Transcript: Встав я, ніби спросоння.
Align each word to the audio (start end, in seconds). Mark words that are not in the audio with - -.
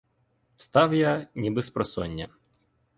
Встав 0.57 0.93
я, 0.93 1.27
ніби 1.35 1.63
спросоння. 1.63 2.29